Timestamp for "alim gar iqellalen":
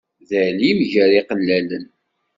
0.45-1.85